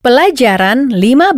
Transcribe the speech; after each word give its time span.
Pelajaran 0.00 0.96
15. 0.96 1.36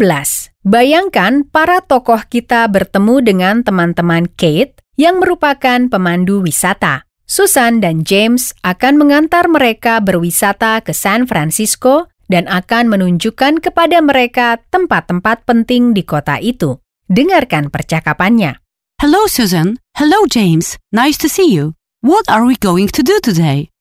Bayangkan 0.63 1.43
para 1.43 1.83
tokoh 1.83 2.23
kita 2.31 2.63
bertemu 2.71 3.19
dengan 3.19 3.67
teman-teman 3.67 4.31
Kate 4.39 4.79
yang 4.95 5.19
merupakan 5.19 5.91
pemandu 5.91 6.47
wisata. 6.47 7.03
Susan 7.27 7.83
dan 7.83 8.07
James 8.07 8.55
akan 8.63 9.03
mengantar 9.03 9.51
mereka 9.51 9.99
berwisata 9.99 10.79
ke 10.79 10.95
San 10.95 11.27
Francisco 11.27 12.07
dan 12.31 12.47
akan 12.47 12.87
menunjukkan 12.87 13.59
kepada 13.59 13.99
mereka 13.99 14.63
tempat-tempat 14.71 15.43
penting 15.43 15.91
di 15.91 16.07
kota 16.07 16.39
itu. 16.39 16.79
Dengarkan 17.11 17.67
percakapannya. 17.67 18.63
Hello, 19.03 19.27
Susan. 19.27 19.83
Hello, 19.99 20.23
James. 20.31 20.79
Nice 20.95 21.19
to 21.19 21.27
see 21.27 21.51
you. 21.51 21.75
What 21.99 22.31
are 22.31 22.47
we 22.47 22.55
going 22.55 22.95
to 22.95 23.03
do 23.03 23.19
today? 23.19 23.75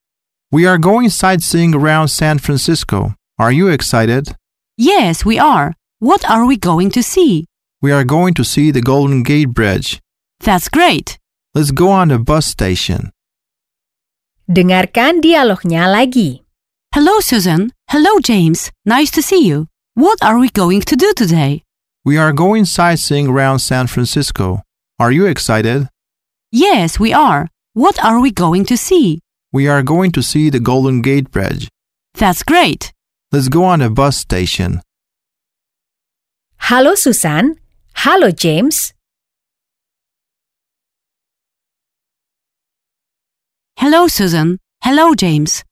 We 0.49 0.65
are 0.65 0.81
going 0.81 1.13
sightseeing 1.13 1.77
around 1.77 2.09
San 2.09 2.41
Francisco. 2.41 3.13
Are 3.37 3.53
you 3.53 3.69
excited? 3.69 4.33
Yes, 4.81 5.23
we 5.23 5.37
are. 5.37 5.75
What 5.99 6.27
are 6.27 6.43
we 6.47 6.57
going 6.57 6.89
to 6.97 7.03
see? 7.03 7.45
We 7.83 7.91
are 7.91 8.03
going 8.03 8.33
to 8.33 8.43
see 8.43 8.71
the 8.71 8.81
Golden 8.81 9.21
Gate 9.21 9.53
Bridge. 9.53 10.01
That's 10.39 10.69
great. 10.69 11.19
Let's 11.53 11.69
go 11.69 11.89
on 11.91 12.07
the 12.07 12.17
bus 12.17 12.47
station. 12.47 13.11
Dengarkan 14.49 15.21
dialognya 15.21 15.85
lagi. 15.85 16.41
Hello, 16.97 17.21
Susan. 17.21 17.69
Hello, 17.93 18.17
James. 18.17 18.71
Nice 18.83 19.11
to 19.11 19.21
see 19.21 19.45
you. 19.45 19.67
What 19.93 20.17
are 20.25 20.39
we 20.41 20.49
going 20.49 20.81
to 20.89 20.95
do 20.97 21.13
today? 21.13 21.61
We 22.03 22.17
are 22.17 22.33
going 22.33 22.65
sightseeing 22.65 23.29
around 23.29 23.59
San 23.59 23.85
Francisco. 23.85 24.65
Are 24.97 25.11
you 25.13 25.29
excited? 25.29 25.93
Yes, 26.49 26.97
we 26.97 27.13
are. 27.13 27.53
What 27.77 28.03
are 28.03 28.17
we 28.17 28.31
going 28.33 28.65
to 28.65 28.75
see? 28.75 29.21
We 29.53 29.69
are 29.69 29.85
going 29.85 30.09
to 30.17 30.25
see 30.25 30.49
the 30.49 30.59
Golden 30.59 31.05
Gate 31.05 31.29
Bridge. 31.29 31.69
That's 32.17 32.41
great. 32.41 32.89
Let's 33.31 33.47
go 33.47 33.63
on 33.63 33.79
the 33.79 33.89
bus 33.89 34.17
station. 34.17 34.81
Halo 36.67 36.95
Susan. 36.95 37.55
Halo 37.95 38.29
James. 38.31 38.93
Hello, 43.77 44.07
Susan. 44.07 44.59
Hello, 44.83 45.15
James. 45.15 45.63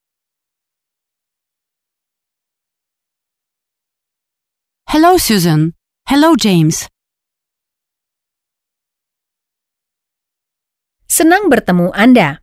Hello, 4.88 5.18
Susan. 5.18 5.76
Hello, 6.08 6.34
James. 6.40 6.88
Senang 11.06 11.52
bertemu 11.52 11.92
Anda. 11.92 12.40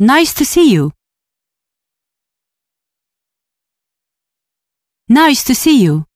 Nice 0.00 0.32
to 0.34 0.44
see 0.44 0.70
you. 0.70 0.92
Nice 5.10 5.42
to 5.42 5.58
see 5.58 5.82
you. 5.82 6.06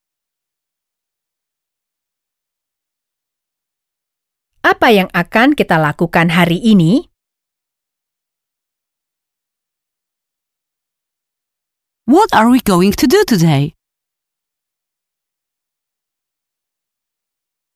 Apa 4.62 4.94
yang 4.94 5.10
akan 5.10 5.58
kita 5.58 5.82
lakukan 5.82 6.30
hari 6.30 6.62
ini? 6.62 7.10
What 12.06 12.30
are 12.30 12.46
we 12.46 12.62
going 12.62 12.94
to 12.94 13.10
do 13.10 13.26
today? 13.26 13.74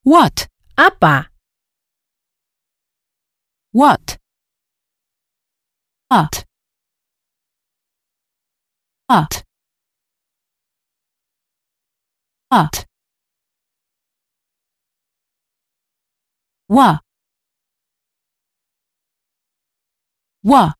What? 0.07 0.47
Apa? 0.79 1.35
What? 3.75 4.23
hot 6.11 6.45
hot 9.09 9.45
hot 12.51 12.87
wa. 16.69 16.99
Wa. 20.43 20.73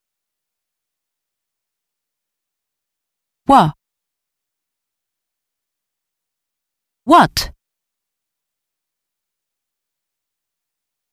Wa. 3.49 3.73
What? 7.05 7.51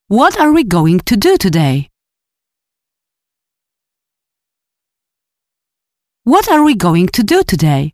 What 0.08 0.40
are 0.40 0.52
we 0.52 0.64
going 0.64 1.00
to 1.02 1.18
do 1.18 1.38
today? 1.38 1.90
What 6.26 6.48
are 6.48 6.64
we 6.64 6.74
going 6.76 7.08
to 7.20 7.22
do 7.22 7.44
today? 7.44 7.92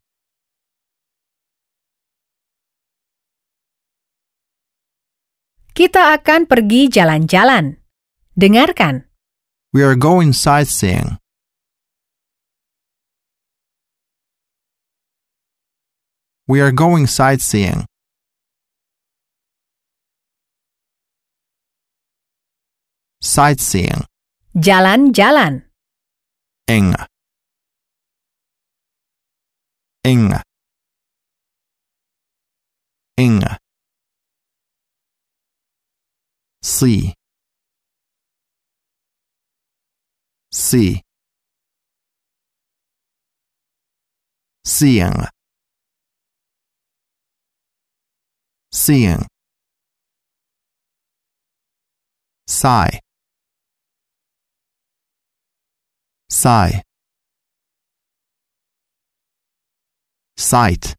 Kita 5.74 6.14
akan 6.14 6.46
pergi 6.46 6.94
jalan-jalan. 6.94 7.82
Dengarkan. 8.38 9.10
We 9.74 9.82
are 9.82 9.98
going 9.98 10.38
sightseeing. 10.38 11.18
We 16.46 16.62
are 16.62 16.70
going 16.70 17.10
sightseeing. 17.10 17.90
Sightseeing. 23.26 24.06
Jalan-jalan. 24.54 25.66
Ing. 26.70 26.94
Ing. 30.10 30.34
Ing. 33.16 33.44
See. 36.64 37.14
See. 40.52 41.04
Seeing. 44.66 45.28
Seeing. 48.72 49.28
Sigh. 52.48 53.00
Sigh. 56.30 56.82
Sight. 60.40 60.96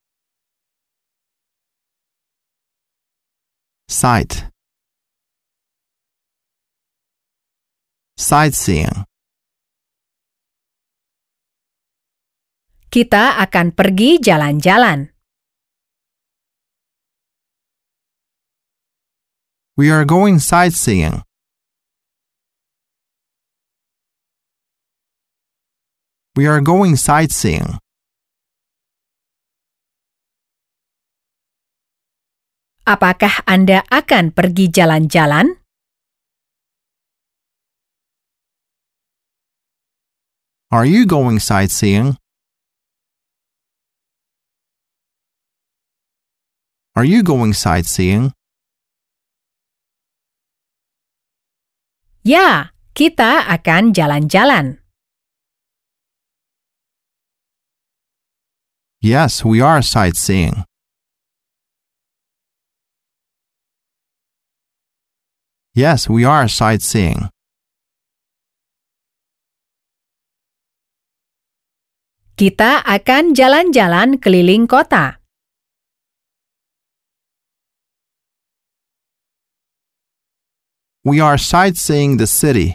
Sight. 3.89 4.53
Sightseeing. 8.21 9.09
Kita 12.93 13.41
akan 13.41 13.73
pergi 13.73 14.21
jalan-jalan. 14.21 15.09
We 19.81 19.89
are 19.89 20.05
going 20.05 20.37
sightseeing. 20.37 21.25
We 26.37 26.45
are 26.45 26.61
going 26.61 27.01
sightseeing. 27.01 27.81
Apakah 32.91 33.47
Anda 33.47 33.87
akan 33.87 34.35
pergi 34.35 34.67
jalan-jalan? 34.67 35.63
Are 40.75 40.83
you 40.83 41.07
going 41.07 41.39
sightseeing? 41.39 42.19
Are 46.99 47.07
you 47.07 47.23
going 47.23 47.55
sightseeing? 47.55 48.35
Ya, 52.27 52.75
kita 52.99 53.47
akan 53.55 53.95
jalan-jalan. 53.95 54.83
Yes, 58.99 59.47
we 59.47 59.63
are 59.63 59.79
sightseeing. 59.79 60.67
Yes, 65.75 66.11
we 66.11 66.25
are 66.27 66.51
sightseeing. 66.51 67.31
Kita 72.35 72.83
akan 72.83 73.39
jalan-jalan 73.39 74.19
keliling 74.19 74.67
kota. 74.67 75.23
We 81.07 81.23
are 81.23 81.39
sightseeing 81.39 82.19
the 82.19 82.27
city. 82.27 82.75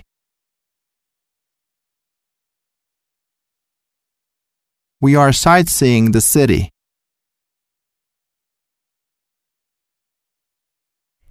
We 5.03 5.19
are 5.19 5.35
sightseeing 5.35 6.15
the 6.15 6.23
city. 6.23 6.74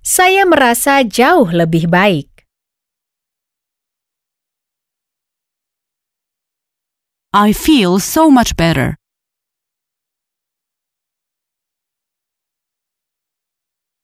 Saya 0.04 0.44
merasa 0.44 1.00
jauh 1.00 1.48
lebih 1.48 1.88
baik. 1.88 2.28
I 7.32 7.56
feel 7.56 7.96
so 8.04 8.28
much 8.28 8.52
better. 8.52 9.00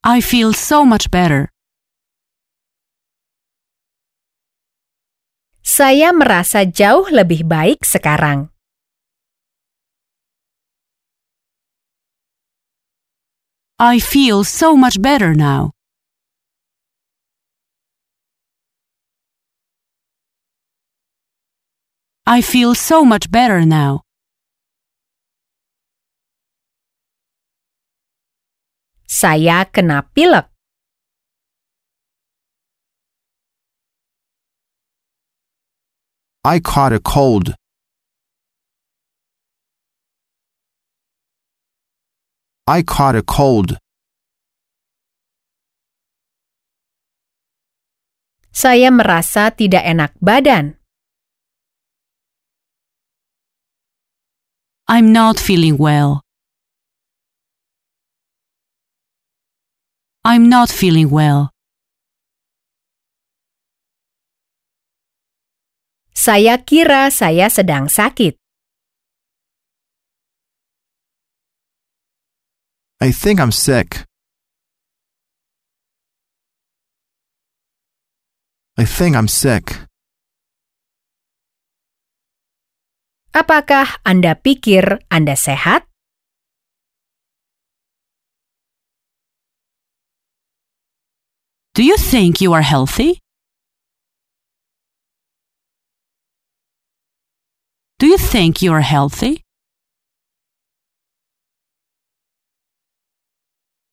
I 0.01 0.25
feel 0.25 0.57
so 0.57 0.89
much 0.89 1.13
better. 1.13 1.53
Saya 5.61 6.17
merasa 6.17 6.65
jauh 6.65 7.13
lebih 7.13 7.45
baik 7.45 7.85
sekarang. 7.85 8.49
I 13.77 14.01
feel 14.01 14.49
so 14.49 14.73
much 14.73 14.97
better 14.97 15.37
now. 15.37 15.77
I 22.31 22.43
feel 22.43 22.77
so 22.77 23.03
much 23.03 23.27
better 23.27 23.67
now. 23.67 24.07
Saya 29.11 29.67
kena 29.67 30.07
pilek. 30.15 30.47
I 36.47 36.63
caught 36.63 36.95
a 36.95 37.03
cold. 37.03 37.59
I 42.71 42.87
caught 42.87 43.19
a 43.19 43.27
cold. 43.27 43.75
Saya 48.55 48.95
merasa 48.95 49.51
tidak 49.51 49.83
enak 49.83 50.15
badan. 50.23 50.80
I'm 54.91 55.13
not 55.13 55.39
feeling 55.39 55.79
well. 55.79 56.21
I'm 60.25 60.49
not 60.51 60.67
feeling 60.67 61.15
well. 61.15 61.55
Saya 66.11 66.59
kira 66.67 67.07
saya 67.15 67.47
sedang 67.47 67.87
sakit. 67.87 68.35
I 72.99 73.15
think 73.15 73.39
I'm 73.39 73.55
sick. 73.55 74.03
I 78.75 78.83
think 78.83 79.15
I'm 79.15 79.31
sick. 79.31 79.90
Apakah 83.31 84.03
Anda 84.03 84.35
pikir 84.35 85.07
Anda 85.07 85.39
sehat? 85.39 85.87
Do 91.79 91.87
you 91.87 91.95
think 91.95 92.43
you 92.43 92.51
are 92.51 92.67
healthy? 92.67 93.23
Do 98.03 98.11
you 98.11 98.19
think 98.19 98.67
you 98.67 98.75
are 98.75 98.83
healthy? 98.83 99.47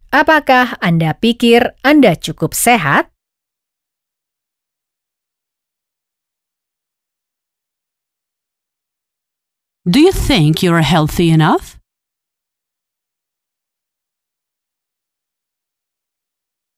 Apakah 0.09 0.81
Anda 0.81 1.13
pikir 1.13 1.77
Anda 1.85 2.17
cukup 2.17 2.57
sehat? 2.57 3.13
Do 9.87 10.03
you 10.03 10.11
think 10.11 10.61
you 10.61 10.75
are 10.75 10.83
healthy 10.83 11.31
enough? 11.31 11.79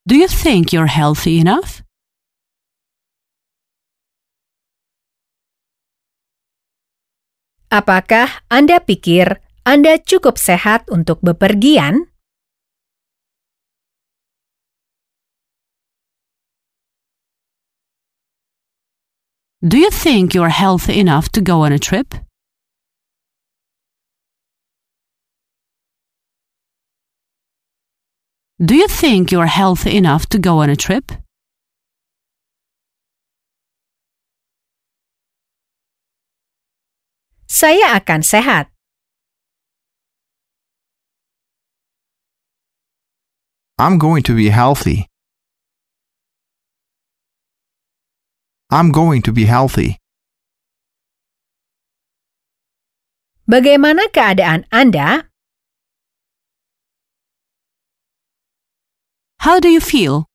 Do 0.06 0.13
you 0.13 0.29
think 0.29 0.69
you're 0.69 0.85
healthy 0.85 1.41
enough? 1.41 1.81
Apakah 7.73 8.45
Anda 8.53 8.77
pikir 8.77 9.41
Anda 9.65 9.97
cukup 9.97 10.38
sehat 10.38 10.85
untuk 10.94 11.25
bepergian? 11.25 12.13
Do 19.65 19.81
you 19.81 19.89
think 19.89 20.38
you're 20.38 20.53
healthy 20.53 21.01
enough 21.01 21.33
to 21.33 21.41
go 21.41 21.65
on 21.65 21.73
a 21.73 21.81
trip? 21.81 22.28
Do 28.59 28.75
you 28.75 28.89
think 28.89 29.31
you're 29.31 29.47
healthy 29.47 29.95
enough 29.95 30.27
to 30.35 30.38
go 30.38 30.59
on 30.59 30.69
a 30.69 30.75
trip? 30.75 31.15
Saya 37.47 37.95
akan 37.95 38.19
sehat. 38.19 38.67
I'm 43.79 43.95
going 43.95 44.27
to 44.27 44.35
be 44.35 44.51
healthy. 44.51 45.07
I'm 48.67 48.91
going 48.91 49.23
to 49.23 49.31
be 49.31 49.47
healthy. 49.47 50.03
Bagaimana 53.47 54.12
keadaan 54.12 54.67
Anda? 54.67 55.28
How 59.39 59.62
do 59.62 59.69
you 59.69 59.80
feel? 59.80 60.27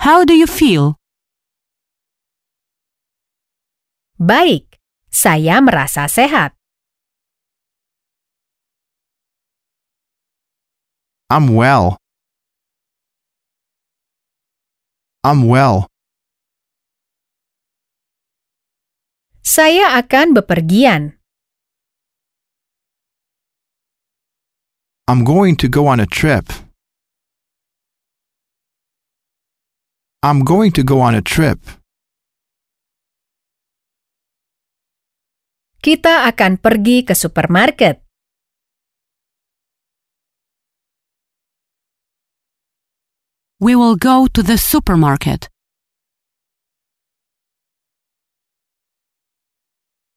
How 0.00 0.24
do 0.24 0.32
you 0.32 0.46
feel? 0.48 0.96
Baik, 4.16 4.80
saya 5.12 5.60
merasa 5.60 6.08
sehat. 6.08 6.56
I'm 11.28 11.52
well. 11.52 12.00
I'm 15.20 15.44
well. 15.44 15.92
Saya 19.44 19.92
akan 20.00 20.32
bepergian. 20.32 21.17
I'm 25.08 25.24
going 25.24 25.56
to 25.56 25.68
go 25.68 25.86
on 25.86 26.00
a 26.00 26.06
trip. 26.06 26.52
I'm 30.22 30.44
going 30.44 30.70
to 30.72 30.82
go 30.84 31.00
on 31.00 31.14
a 31.14 31.22
trip. 31.24 31.64
Kita 35.80 36.28
akan 36.28 36.60
pergi 36.60 37.08
ke 37.08 37.16
supermarket. 37.16 38.04
We 43.64 43.72
will 43.72 43.96
go 43.96 44.28
to 44.28 44.44
the 44.44 44.60
supermarket. 44.60 45.48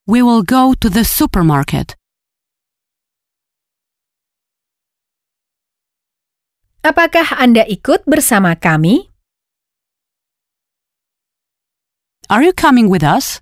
We 0.04 0.20
will 0.20 0.44
go 0.44 0.76
to 0.76 0.92
the 0.92 1.08
supermarket. 1.08 1.96
Apakah 6.82 7.38
Anda 7.38 7.62
ikut 7.70 8.10
bersama 8.10 8.58
kami? 8.58 9.06
Are 12.26 12.42
you 12.42 12.58
coming 12.58 12.90
with 12.90 13.06
us? 13.06 13.38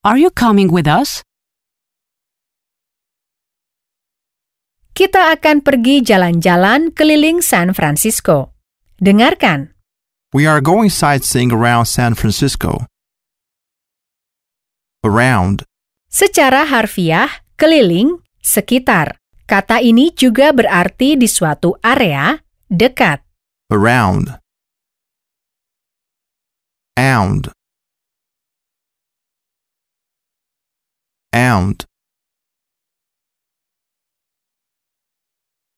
Are 0.00 0.16
you 0.16 0.32
coming 0.32 0.72
with 0.72 0.88
us? 0.88 1.20
Kita 4.96 5.28
akan 5.36 5.60
pergi 5.60 6.00
jalan-jalan 6.00 6.96
keliling 6.96 7.44
San 7.44 7.76
Francisco. 7.76 8.56
Dengarkan. 8.96 9.76
We 10.32 10.48
are 10.48 10.64
going 10.64 10.88
sightseeing 10.88 11.52
around 11.52 11.84
San 11.84 12.16
Francisco. 12.16 12.88
Around. 15.04 15.68
Secara 16.08 16.64
harfiah, 16.64 17.44
keliling, 17.60 18.24
sekitar. 18.40 19.17
Kata 19.48 19.80
ini 19.80 20.12
juga 20.12 20.52
berarti 20.52 21.16
di 21.16 21.24
suatu 21.24 21.72
area 21.80 22.36
dekat. 22.68 23.24
Around. 23.72 24.36
Around. 27.00 27.56
Around. 31.32 31.88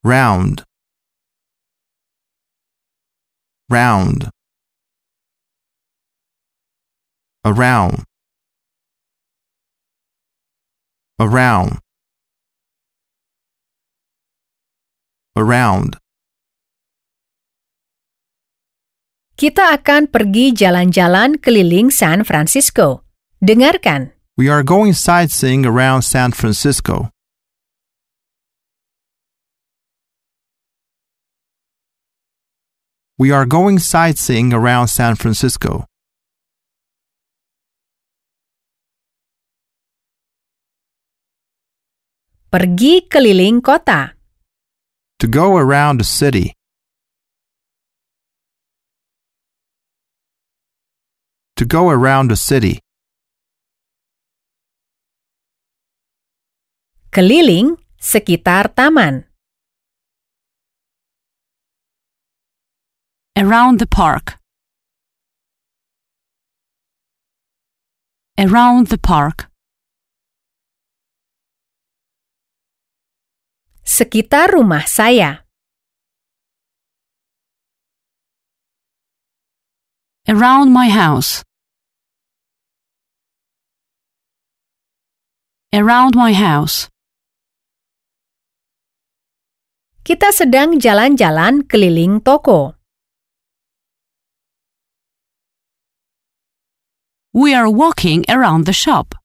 Round. 0.02 0.66
Round. 3.70 4.20
Around. 7.46 8.02
Around. 11.22 11.89
Around 15.36 16.00
Kita 19.40 19.72
akan 19.72 20.12
pergi 20.12 20.52
jalan-jalan 20.52 21.40
keliling 21.40 21.88
San 21.88 22.28
Francisco. 22.28 23.08
Dengarkan. 23.40 24.12
We 24.36 24.52
are 24.52 24.60
going 24.60 24.92
sightseeing 24.92 25.64
around 25.64 26.04
San 26.04 26.36
Francisco. 26.36 27.08
We 33.16 33.32
are 33.32 33.48
going 33.48 33.80
sightseeing 33.80 34.52
around 34.52 34.92
San 34.92 35.16
Francisco. 35.16 35.88
Pergi 42.52 43.08
keliling 43.08 43.64
kota. 43.64 44.19
To 45.20 45.26
go 45.28 45.58
around 45.58 46.00
a 46.00 46.04
city. 46.04 46.54
To 51.56 51.66
go 51.66 51.90
around 51.90 52.28
the 52.28 52.36
city. 52.36 52.80
Keliling 57.12 57.76
sekitar 58.00 58.74
taman. 58.74 59.26
Around 63.36 63.78
the 63.78 63.86
park. 63.86 64.38
Around 68.38 68.86
the 68.86 68.96
park. 68.96 69.49
Sekitar 73.90 74.54
rumah 74.54 74.86
saya. 74.86 75.42
Around 80.30 80.70
my 80.70 80.86
house. 80.86 81.42
Around 85.74 86.14
my 86.14 86.30
house. 86.30 86.86
Kita 90.06 90.30
sedang 90.30 90.78
jalan-jalan 90.78 91.66
keliling 91.66 92.22
toko. 92.22 92.78
We 97.34 97.58
are 97.58 97.66
walking 97.66 98.22
around 98.30 98.70
the 98.70 98.74
shop. 98.74 99.18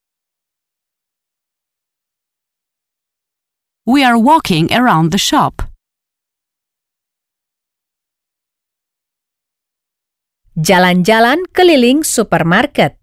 We 3.87 4.03
are 4.03 4.17
walking 4.17 4.73
around 4.73 5.11
the 5.11 5.19
shop. 5.19 5.61
Jalan-jalan 10.57 11.45
keliling 11.53 12.03
supermarket. 12.03 12.97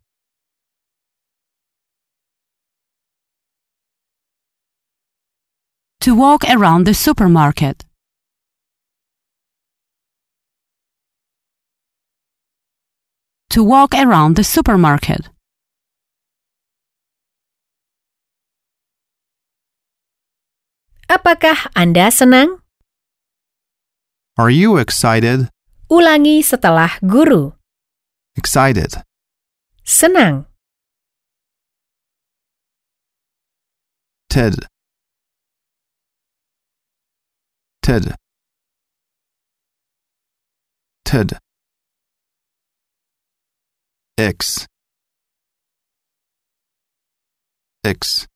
To 6.01 6.17
walk 6.17 6.43
around 6.51 6.87
the 6.87 6.95
supermarket. 6.95 7.85
To 13.51 13.63
walk 13.63 13.95
around 13.95 14.35
the 14.35 14.43
supermarket. 14.43 15.29
Apakah 21.13 21.69
Anda 21.77 22.09
senang? 22.09 22.65
Are 24.41 24.49
you 24.49 24.81
excited? 24.81 25.53
Ulangi 25.93 26.41
setelah 26.41 26.97
guru. 27.05 27.53
Excited. 28.33 28.97
Senang. 29.85 30.49
Ted. 34.33 34.57
Ted. 37.85 38.17
Ted. 41.05 41.37
X. 44.17 44.65
X. 47.85 48.32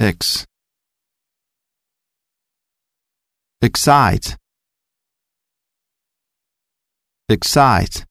X. 0.00 0.46
Excite. 3.60 4.38
Excite. 7.28 8.06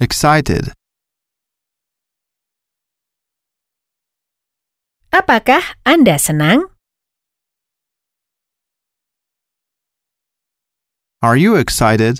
Excited. 0.00 0.74
Apakah 5.14 5.62
Anda 5.86 6.18
senang? 6.18 6.66
Are 11.22 11.36
you 11.38 11.54
excited? 11.54 12.18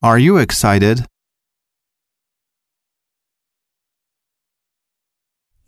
Are 0.00 0.16
you 0.16 0.38
excited? 0.40 1.04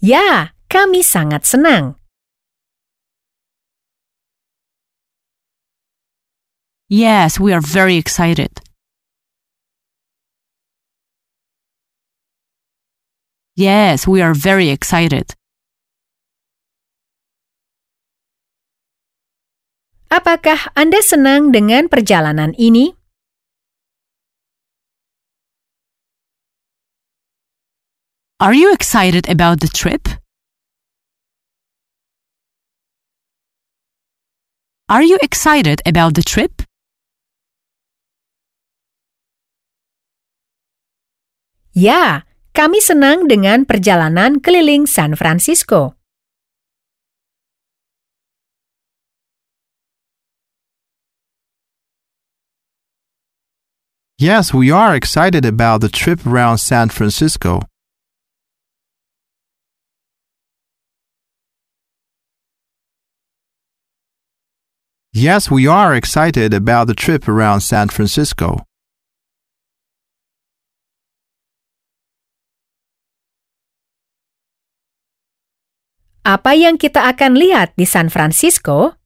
Ya, 0.02 0.50
kami 0.66 0.98
sangat 1.06 1.46
senang. 1.46 1.94
Yes, 6.90 7.38
we 7.38 7.54
are 7.54 7.62
very 7.62 7.94
excited. 8.02 8.50
Yes, 13.54 14.02
we 14.10 14.18
are 14.18 14.34
very 14.34 14.74
excited. 14.74 15.38
Apakah 20.10 20.74
Anda 20.74 20.98
senang 20.98 21.54
dengan 21.54 21.86
perjalanan 21.86 22.58
ini? 22.58 22.98
Are 28.42 28.52
you 28.52 28.72
excited 28.72 29.30
about 29.30 29.60
the 29.60 29.68
trip? 29.68 30.08
Are 34.88 35.06
you 35.06 35.16
excited 35.22 35.78
about 35.86 36.18
the 36.18 36.26
trip? 36.26 36.66
Ya, 41.70 42.26
kami 42.50 42.82
senang 42.82 43.30
dengan 43.30 43.62
perjalanan 43.62 44.42
keliling 44.42 44.90
San 44.90 45.14
Francisco. 45.14 45.94
Yes, 54.18 54.50
we 54.50 54.74
are 54.74 54.98
excited 54.98 55.46
about 55.46 55.78
the 55.78 55.86
trip 55.86 56.26
around 56.26 56.58
San 56.58 56.90
Francisco. 56.90 57.70
Yes, 65.12 65.50
we 65.50 65.66
are 65.66 65.94
excited 65.94 66.54
about 66.54 66.86
the 66.86 66.94
trip 66.94 67.28
around 67.28 67.60
San 67.60 67.92
Francisco. 67.92 68.64
Apa 76.24 76.56
yang 76.56 76.80
kita 76.80 77.04
akan 77.12 77.36
lihat 77.36 77.76
di 77.76 77.84
San 77.84 78.08
Francisco? 78.08 78.96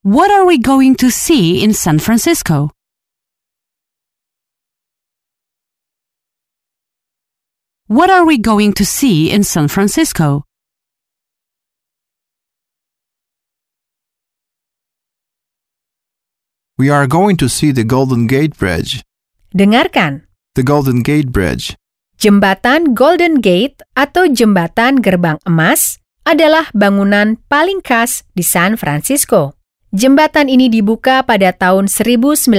What 0.00 0.32
are 0.32 0.48
we 0.48 0.56
going 0.56 0.96
to 1.04 1.12
see 1.12 1.60
in 1.60 1.76
San 1.76 2.00
Francisco? 2.00 2.72
What 7.92 8.08
are 8.08 8.24
we 8.24 8.40
going 8.40 8.72
to 8.80 8.88
see 8.88 9.28
in 9.28 9.44
San 9.44 9.68
Francisco? 9.68 10.48
We 16.82 16.90
are 16.90 17.06
going 17.06 17.38
to 17.38 17.46
see 17.46 17.70
the 17.70 17.86
Golden 17.86 18.26
Gate 18.26 18.58
Bridge. 18.58 19.06
Dengarkan. 19.54 20.26
The 20.58 20.66
Golden 20.66 21.06
Gate 21.06 21.30
Bridge. 21.30 21.78
Jembatan 22.18 22.98
Golden 22.98 23.38
Gate 23.38 23.86
atau 23.94 24.26
Jembatan 24.26 24.98
Gerbang 24.98 25.38
Emas 25.46 26.02
adalah 26.26 26.74
bangunan 26.74 27.38
paling 27.46 27.86
khas 27.86 28.26
di 28.34 28.42
San 28.42 28.74
Francisco. 28.74 29.54
Jembatan 29.94 30.50
ini 30.50 30.66
dibuka 30.66 31.22
pada 31.22 31.54
tahun 31.54 31.86
1937 31.86 32.50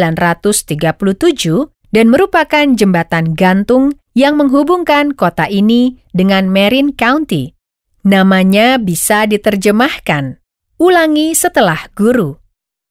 dan 1.92 2.06
merupakan 2.08 2.66
jembatan 2.80 3.36
gantung 3.36 3.92
yang 4.16 4.40
menghubungkan 4.40 5.20
kota 5.20 5.52
ini 5.52 6.00
dengan 6.16 6.48
Marin 6.48 6.96
County. 6.96 7.60
Namanya 8.08 8.80
bisa 8.80 9.28
diterjemahkan. 9.28 10.40
Ulangi 10.80 11.36
setelah 11.36 11.92
guru. 11.92 12.40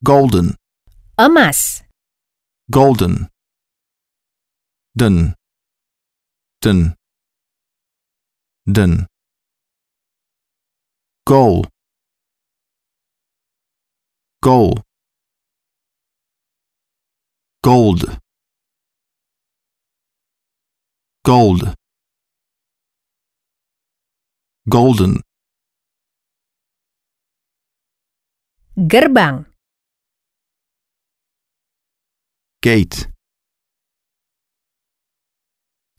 Golden. 0.05 0.61
Emas, 1.15 1.83
Golden. 2.71 3.29
Dun. 4.97 5.35
Dun. 6.59 6.95
Dun. 8.65 9.05
Goal. 11.27 11.67
Goal. 14.41 14.81
Gold. 17.61 18.17
Gold. 21.23 21.75
Golden. 24.65 25.21
gerbang, 28.75 29.45
Gate. 32.63 33.09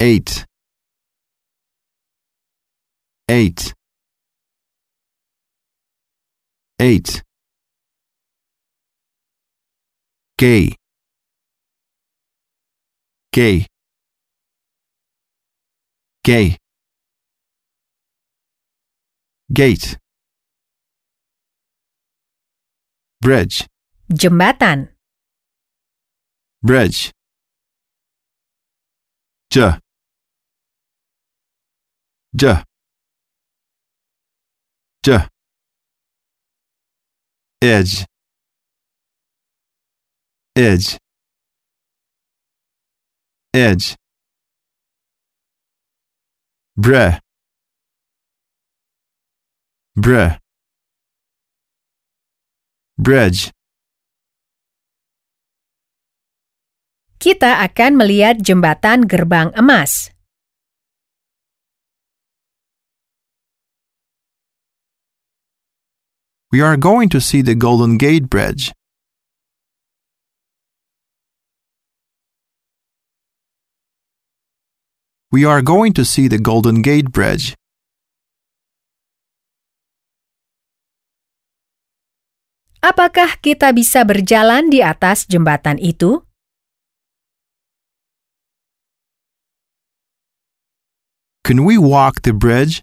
Eight. 0.01 0.47
Gay. 10.39 10.81
Gay. 13.33 13.67
Gay. 16.25 16.57
Gate. 19.53 19.99
Bridge. 23.21 23.67
jembatan, 24.09 24.94
Bridge. 26.65 27.13
J. 29.51 29.79
J. 32.35 32.65
J. 35.03 35.29
Edge. 37.61 38.07
Edge. 40.57 40.97
Edge. 43.53 43.95
Bre. 46.79 47.21
Bre. 49.97 50.39
Bridge. 52.97 53.53
Kita 57.25 57.65
akan 57.65 57.97
melihat 57.97 58.37
jembatan 58.37 59.09
gerbang 59.09 59.49
emas. 59.57 60.13
We 66.53 66.61
are 66.61 66.77
going 66.77 67.09
to 67.17 67.25
see 67.25 67.41
the 67.41 67.57
Golden 67.57 67.97
Gate 67.97 68.29
Bridge. 68.29 68.77
We 75.33 75.49
are 75.49 75.65
going 75.65 75.97
to 75.97 76.05
see 76.05 76.29
the 76.29 76.37
Golden 76.37 76.85
Gate 76.85 77.09
Bridge. 77.09 77.57
Apakah 82.85 83.41
kita 83.41 83.73
bisa 83.73 84.05
berjalan 84.05 84.69
di 84.69 84.85
atas 84.85 85.25
jembatan 85.25 85.81
itu? 85.81 86.21
Can 91.45 91.65
we 91.65 91.77
walk 91.77 92.23
the 92.23 92.33
bridge? 92.33 92.83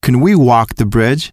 Can 0.00 0.22
we 0.22 0.34
walk 0.34 0.76
the 0.80 0.86
bridge? 0.86 1.28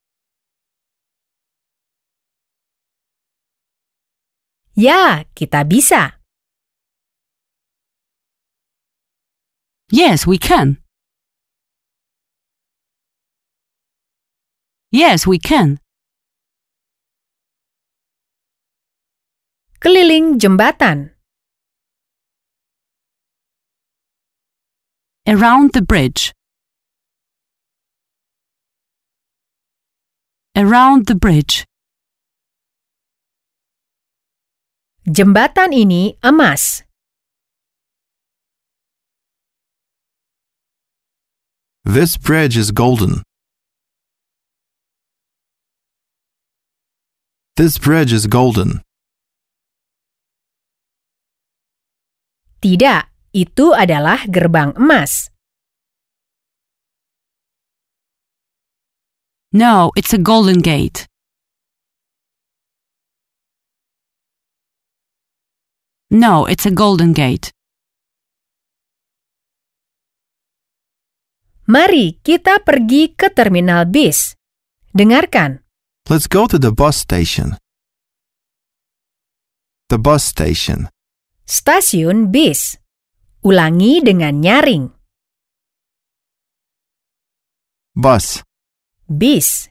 Ya, 4.76 5.24
kita 5.40 5.64
bisa. 5.64 6.20
Yes, 9.88 10.28
we 10.28 10.36
can. 10.36 10.84
Yes, 14.92 15.24
we 15.24 15.40
can. 15.40 15.80
Keliling 19.80 20.44
jembatan, 20.44 21.13
Around 25.26 25.74
the 25.74 25.82
bridge. 25.82 26.34
Around 30.56 31.08
the 31.08 31.16
bridge. 31.16 31.66
jembatan 35.04 35.76
ini 35.76 36.16
emas. 36.24 36.84
This 41.84 42.16
bridge 42.16 42.56
is 42.56 42.72
golden. 42.72 43.24
This 47.60 47.78
bridge 47.78 48.16
is 48.16 48.26
golden. 48.26 48.82
Tidak, 52.64 53.04
itu 53.34 53.74
adalah 53.74 54.22
gerbang 54.30 54.78
emas. 54.78 55.34
No, 59.52 59.92
it's 59.98 60.14
a 60.14 60.22
golden 60.22 60.62
gate. 60.62 61.06
No, 66.10 66.46
it's 66.46 66.66
a 66.66 66.72
golden 66.72 67.14
gate. 67.14 67.50
Mari 71.66 72.20
kita 72.22 72.62
pergi 72.62 73.16
ke 73.18 73.34
terminal 73.34 73.88
bis. 73.90 74.36
Dengarkan, 74.94 75.64
Let's 76.06 76.28
go 76.28 76.46
to 76.52 76.60
the 76.60 76.70
bus 76.70 77.00
station. 77.00 77.56
The 79.90 79.98
bus 79.98 80.28
station. 80.28 80.92
stasiun 81.48 82.30
bis. 82.30 82.83
Ulangi 83.44 84.00
dengan 84.00 84.40
nyaring. 84.40 84.88
Bus. 87.94 88.42
Bis, 89.06 89.70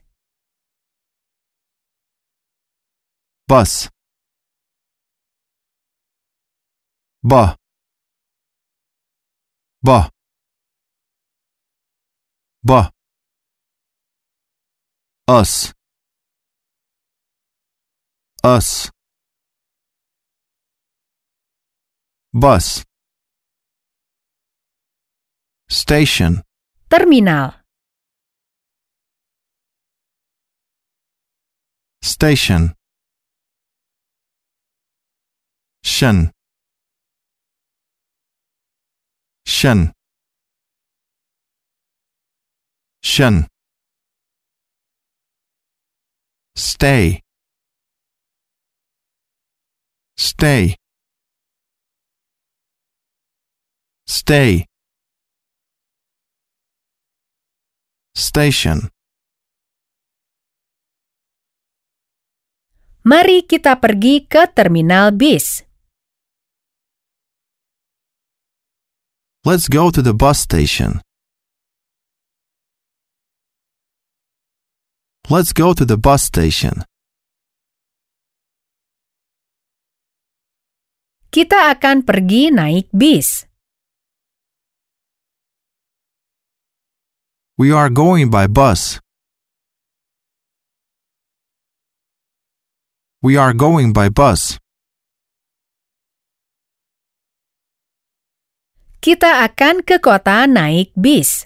Bus. 3.53 3.91
Ba. 7.23 7.57
Ba. 9.85 10.09
Ba. 12.65 12.91
Us. 15.29 15.75
Us. 18.43 18.91
Bus. 22.33 22.92
Station. 25.73 26.43
terminal, 26.91 27.55
Station. 32.03 32.75
Shen. 35.83 36.31
Shen. 39.47 39.93
Shen. 43.03 43.47
Stay. 46.55 47.23
Stay. 50.19 50.77
Stay. 54.07 54.67
Station. 58.13 58.93
Mari 63.09 63.49
kita 63.49 63.81
pergi 63.81 64.29
ke 64.29 64.53
terminal 64.53 65.17
bis. 65.17 65.65
Let's 69.49 69.65
go 69.65 69.89
to 69.89 70.05
the 70.05 70.13
bus 70.13 70.45
station. 70.45 71.01
Let's 75.33 75.57
go 75.57 75.73
to 75.73 75.89
the 75.89 75.97
bus 75.97 76.29
station. 76.29 76.85
Kita 81.33 81.73
akan 81.73 82.05
pergi 82.05 82.53
naik 82.53 82.93
bis. 82.93 83.49
We 87.59 87.71
are 87.71 87.91
going 87.91 88.31
by 88.31 88.47
bus. 88.47 88.99
We 93.21 93.37
are 93.37 93.53
going 93.53 93.93
by 93.93 94.09
bus. 94.09 94.57
Kita 99.05 99.45
akan 99.45 99.85
ke 99.85 100.01
kota 100.01 100.49
naik 100.49 100.97
bis. 100.97 101.45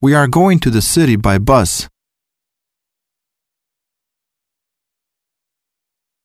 We 0.00 0.16
are 0.16 0.26
going 0.26 0.56
to 0.64 0.70
the 0.72 0.80
city 0.80 1.20
by 1.20 1.36
bus. 1.36 1.86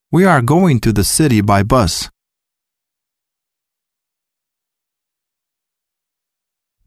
We 0.08 0.24
are 0.24 0.42
going 0.42 0.80
to 0.88 0.96
the 0.96 1.04
city 1.04 1.44
by 1.44 1.68
bus. 1.68 2.08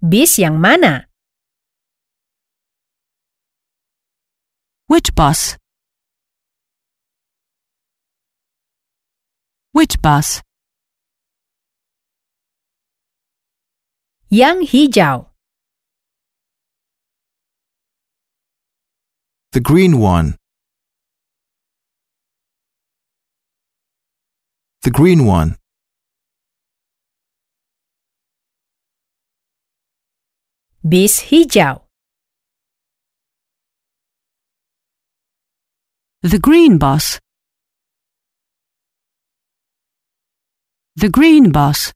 Bis 0.00 0.40
yang 0.40 0.56
mana? 0.56 1.04
Which 4.88 5.12
bus? 5.12 5.60
Which 9.76 10.00
bus? 10.00 10.40
Yang 14.32 14.72
hijau. 14.72 15.28
The 19.52 19.60
green 19.60 20.00
one. 20.00 20.40
The 24.80 24.90
green 24.90 25.28
one. 25.28 25.59
Bis 30.82 31.20
hijau. 31.28 31.84
The 36.22 36.38
green 36.40 36.78
bus. 36.78 37.18
The 40.96 41.12
green 41.12 41.52
bus. 41.52 41.92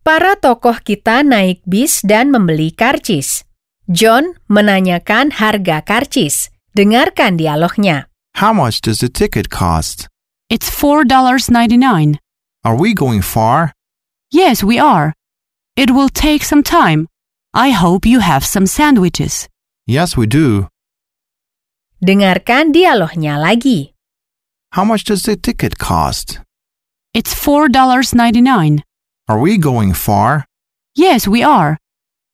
Para 0.00 0.32
tokoh 0.40 0.80
kita 0.80 1.20
naik 1.20 1.60
bis 1.68 2.00
dan 2.00 2.32
membeli 2.32 2.72
karcis. 2.72 3.44
John 3.84 4.32
menanyakan 4.48 5.28
harga 5.36 5.84
karcis. 5.84 6.48
Dengarkan 6.72 7.36
dialognya. 7.36 8.08
How 8.40 8.56
much 8.56 8.80
does 8.80 9.04
the 9.04 9.12
ticket 9.12 9.52
cost? 9.52 10.08
It's 10.48 10.72
$4.99. 10.72 12.16
Are 12.64 12.76
we 12.80 12.96
going 12.96 13.20
far? 13.20 13.76
Yes, 14.30 14.62
we 14.62 14.78
are. 14.78 15.12
It 15.76 15.90
will 15.90 16.08
take 16.08 16.44
some 16.44 16.62
time. 16.62 17.08
I 17.52 17.70
hope 17.70 18.06
you 18.06 18.20
have 18.20 18.44
some 18.46 18.66
sandwiches. 18.66 19.48
Yes, 19.86 20.16
we 20.16 20.26
do. 20.26 20.68
Dengarkan 21.98 22.70
dialognya 22.72 23.36
lagi. 23.42 23.92
How 24.72 24.84
much 24.86 25.02
does 25.04 25.26
the 25.26 25.34
ticket 25.36 25.78
cost? 25.78 26.38
It's 27.12 27.34
$4.99. 27.34 28.86
Are 29.26 29.38
we 29.42 29.58
going 29.58 29.92
far? 29.94 30.46
Yes, 30.94 31.26
we 31.26 31.42
are. 31.42 31.76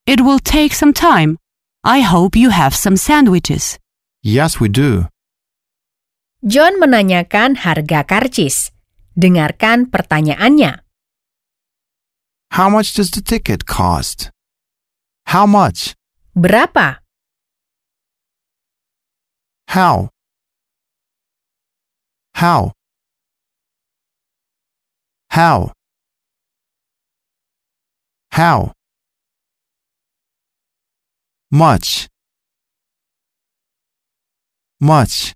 It 0.06 0.20
will 0.20 0.38
take 0.38 0.76
some 0.76 0.92
time. 0.92 1.38
I 1.82 2.00
hope 2.04 2.36
you 2.36 2.50
have 2.52 2.76
some 2.76 2.96
sandwiches. 2.96 3.78
Yes, 4.22 4.60
we 4.60 4.68
do. 4.68 5.08
John 6.44 6.76
menanyakan 6.78 7.56
harga 7.64 8.04
karcis. 8.04 8.70
Dengarkan 9.16 9.88
pertanyaannya. 9.88 10.85
How 12.50 12.68
much 12.70 12.94
does 12.94 13.10
the 13.10 13.20
ticket 13.20 13.66
cost? 13.66 14.30
How 15.26 15.46
much? 15.46 15.94
Berapa? 16.36 16.98
How? 19.68 20.10
How? 22.34 22.72
How? 25.30 25.72
How? 28.30 28.72
Much. 31.50 32.08
Much. 34.80 35.34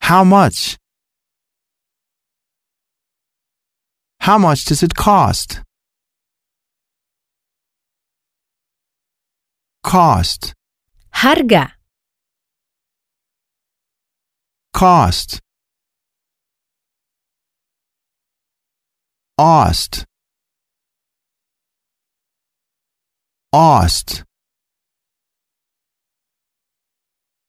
How 0.00 0.24
much? 0.24 0.76
How 4.20 4.38
much 4.38 4.64
does 4.64 4.82
it 4.82 4.94
cost? 4.94 5.62
Cost. 9.82 10.54
Harga. 11.14 11.72
Cost. 14.74 15.40
Ost. 19.38 20.04
Ost. 23.52 24.24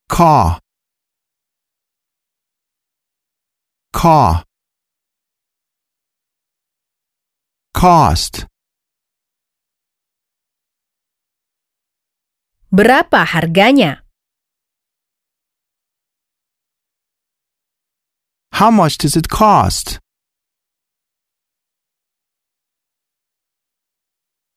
Caw. 0.07 0.59
Caw. 3.91 4.43
Cost. 7.79 8.43
Berapa 12.67 13.23
harganya? 13.23 14.03
How 18.51 18.67
much 18.67 18.99
does 18.99 19.15
it 19.15 19.31
cost? 19.31 20.03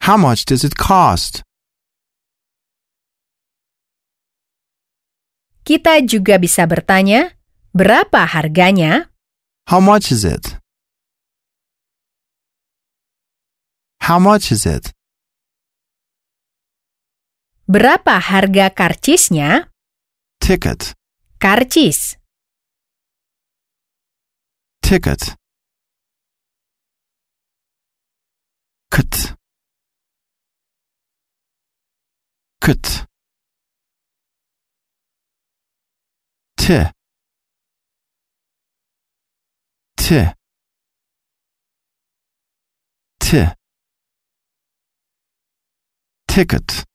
How 0.03 0.19
much 0.19 0.43
does 0.43 0.67
it 0.67 0.75
cost? 0.75 1.47
Kita 5.63 6.03
juga 6.03 6.43
bisa 6.43 6.67
bertanya, 6.67 7.39
berapa 7.71 8.27
harganya? 8.27 9.15
How 9.71 9.79
much 9.79 10.11
is 10.11 10.27
it? 10.27 10.62
How 14.03 14.19
much 14.19 14.51
is 14.51 14.67
it? 14.67 14.91
Berapa 17.71 18.19
harga 18.19 18.67
karcisnya? 18.75 19.71
Ticket. 20.43 20.99
Karcis. 21.39 22.19
Ticket. 24.83 25.39
Cut. 28.91 29.39
Cut. 32.59 33.07
T. 36.59 36.91
T. 39.97 40.35
T. 43.23 43.62
Ticket. 46.33 46.89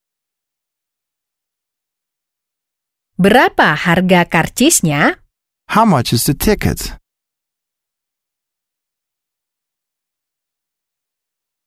Berapa 3.21 3.77
harga 3.77 4.25
karcisnya? 4.25 5.21
How 5.69 5.85
much 5.85 6.09
is 6.09 6.25
the 6.25 6.33
ticket? 6.33 6.97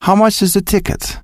How 0.03 0.17
much 0.19 0.43
is 0.43 0.59
the 0.59 0.67
ticket? 0.67 1.23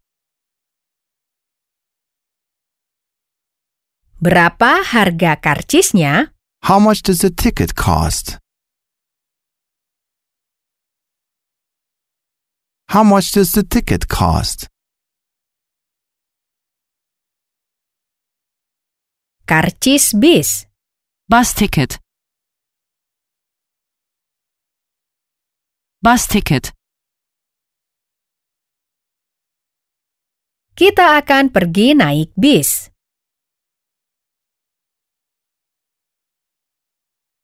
Berapa 4.22 4.86
harga 4.86 5.34
karcisnya? 5.42 6.30
How 6.62 6.78
much 6.78 7.02
does 7.02 7.26
the 7.26 7.34
ticket 7.34 7.74
cost? 7.74 8.38
How 12.94 13.02
much 13.02 13.34
does 13.34 13.50
the 13.50 13.66
ticket 13.66 14.06
cost? 14.06 14.70
Karcis 19.46 20.10
bis. 20.18 20.66
Bus 21.30 21.54
ticket. 21.54 22.02
Bus 26.02 26.26
ticket. 26.26 26.74
Kita 30.74 31.22
akan 31.22 31.54
pergi 31.54 31.94
naik 31.94 32.34
bis. 32.34 32.90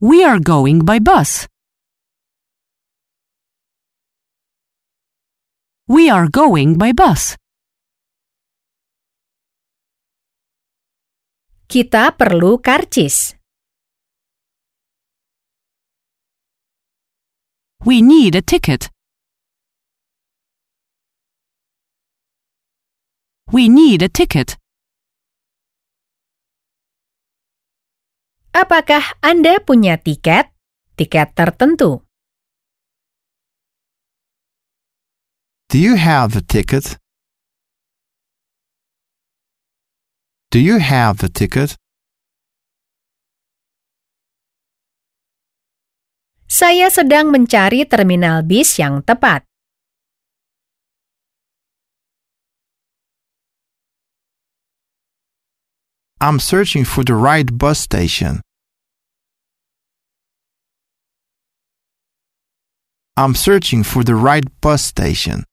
We 0.02 0.26
are 0.26 0.42
going 0.42 0.82
by 0.82 0.98
bus. 0.98 1.46
We 5.86 6.10
are 6.10 6.26
going 6.26 6.82
by 6.82 6.90
bus. 6.90 7.38
Kita 11.72 12.12
perlu 12.12 12.60
karcis. 12.60 13.32
We 17.80 18.04
need 18.04 18.36
a 18.36 18.44
ticket. 18.44 18.92
We 23.48 23.72
need 23.72 24.04
a 24.04 24.12
ticket. 24.12 24.60
Apakah 28.52 29.16
Anda 29.24 29.56
punya 29.64 29.96
tiket? 29.96 30.52
Tiket 31.00 31.32
tertentu. 31.32 32.04
Do 35.72 35.80
you 35.80 35.96
have 35.96 36.36
the 36.36 36.44
ticket? 36.44 37.00
Do 40.52 40.60
you 40.60 40.84
have 40.84 41.24
the 41.24 41.32
ticket? 41.32 41.80
Saya 46.44 46.92
sedang 46.92 47.32
mencari 47.32 47.88
terminal 47.88 48.44
bis 48.44 48.76
yang 48.76 49.00
tepat. 49.00 49.48
I'm 56.20 56.36
searching 56.36 56.84
for 56.84 57.00
the 57.00 57.16
right 57.16 57.48
bus 57.48 57.80
station. 57.80 58.44
I'm 63.16 63.32
searching 63.32 63.80
for 63.88 64.04
the 64.04 64.12
right 64.12 64.44
bus 64.60 64.84
station. 64.84 65.48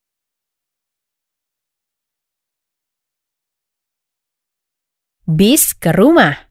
Bis 5.30 5.78
ke 5.78 5.94
rumah. 5.94 6.50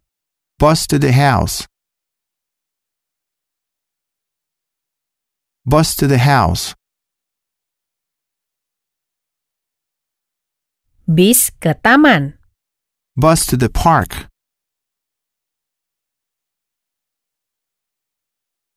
Bus 0.55 0.87
to 0.87 1.03
the 1.03 1.11
house. 1.11 1.67
Bus 5.67 5.99
to 5.99 6.07
the 6.07 6.23
house. 6.23 6.79
Bis 11.11 11.51
ke 11.59 11.75
taman. 11.83 12.39
Bus 13.19 13.51
to 13.51 13.59
the 13.59 13.67
park. 13.67 14.31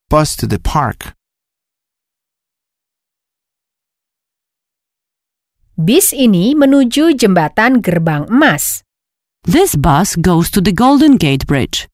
Bus 0.10 0.34
to 0.34 0.50
the 0.50 0.58
park. 0.58 1.14
Bis 5.78 6.10
ini 6.10 6.58
menuju 6.58 7.14
jembatan 7.14 7.86
Gerbang 7.86 8.26
Emas. 8.34 8.82
This 9.44 9.76
bus 9.76 10.16
goes 10.16 10.52
to 10.52 10.62
the 10.62 10.72
Golden 10.72 11.18
Gate 11.18 11.48
Bridge. 11.48 11.90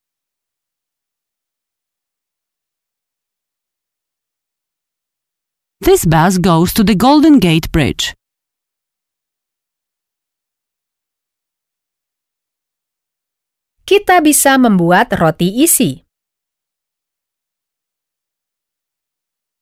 This 5.79 6.03
bus 6.03 6.39
goes 6.39 6.73
to 6.73 6.83
the 6.83 6.93
Golden 6.93 7.39
Gate 7.39 7.71
Bridge. 7.71 8.11
Kita 13.87 14.19
bisa 14.19 14.59
membuat 14.59 15.15
roti 15.15 15.47
isi. 15.63 16.03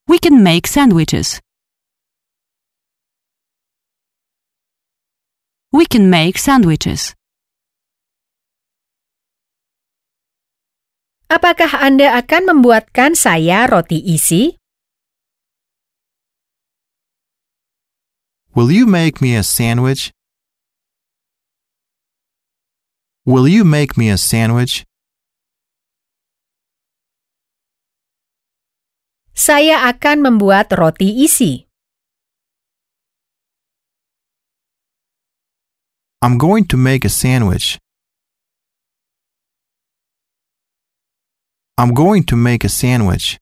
We 0.10 0.18
can 0.18 0.42
make 0.42 0.66
sandwiches. 0.66 1.38
We 5.70 5.86
can 5.86 6.10
make 6.10 6.42
sandwiches. 6.42 7.14
Apakah 11.26 11.82
Anda 11.82 12.14
akan 12.22 12.54
membuatkan 12.54 13.18
saya 13.18 13.66
roti 13.66 13.98
isi? 13.98 14.62
Will 18.54 18.70
you 18.70 18.86
make 18.86 19.26
me 19.26 19.34
a 19.34 19.42
sandwich? 19.42 20.14
Will 23.26 23.50
you 23.50 23.66
make 23.66 23.98
me 23.98 24.14
a 24.14 24.22
sandwich? 24.22 24.86
Saya 29.34 29.90
akan 29.90 30.22
membuat 30.22 30.70
roti 30.78 31.26
isi. 31.26 31.66
I'm 36.22 36.38
going 36.38 36.70
to 36.70 36.78
make 36.78 37.02
a 37.02 37.10
sandwich. 37.10 37.82
I'm 41.76 41.92
going 41.92 42.24
to 42.32 42.40
make 42.40 42.64
a 42.64 42.72
sandwich. 42.72 43.36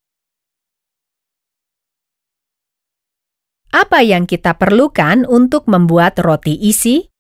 Apa 3.70 4.02
yang 4.02 4.26
kita 4.26 4.58
perlukan 4.58 5.30
untuk 5.30 5.70
membuat 5.70 6.18
roti 6.18 6.58
isi? 6.58 7.14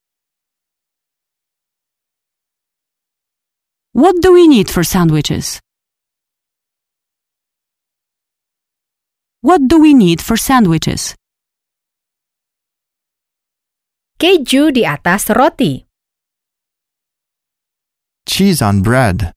What 3.93 4.26
do 4.26 4.34
we 4.34 4.49
need 4.49 4.73
for 4.73 4.82
sandwiches? 4.82 5.62
What 9.45 9.69
do 9.69 9.78
we 9.78 9.93
need 9.93 10.17
for 10.17 10.34
sandwiches? 10.34 11.13
Keju 14.17 14.73
di 14.73 14.82
atas 14.82 15.30
roti. 15.30 15.86
Cheese 18.26 18.65
on 18.65 18.82
bread. 18.82 19.30